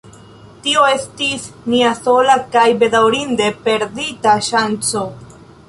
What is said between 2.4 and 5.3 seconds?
kaj bedaŭrinde perdita ŝanco.